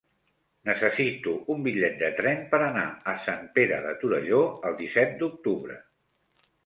Necessito 0.69 1.33
un 1.55 1.59
bitllet 1.67 1.99
de 1.99 2.09
tren 2.21 2.41
per 2.53 2.61
anar 2.69 2.85
a 3.13 3.15
Sant 3.27 3.45
Pere 3.59 3.77
de 3.87 3.95
Torelló 4.05 4.41
el 4.71 4.79
disset 4.81 5.15
d'octubre. 5.21 5.77